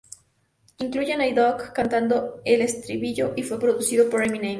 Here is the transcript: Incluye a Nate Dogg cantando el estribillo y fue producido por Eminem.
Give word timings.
Incluye 0.79 1.13
a 1.13 1.17
Nate 1.17 1.35
Dogg 1.35 1.73
cantando 1.73 2.41
el 2.43 2.63
estribillo 2.63 3.33
y 3.37 3.43
fue 3.43 3.59
producido 3.59 4.09
por 4.09 4.23
Eminem. 4.23 4.49